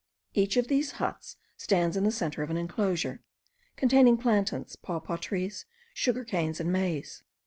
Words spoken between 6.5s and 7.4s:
and maize.